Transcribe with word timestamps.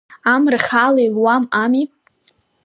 Амра 0.33 0.59
хаала 0.67 1.01
илуам 1.07 1.43
ами? 1.63 1.83